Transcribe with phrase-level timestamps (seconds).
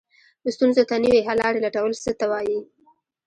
[0.55, 2.59] ستونزو ته نوې حل لارې لټول څه ته وایي؟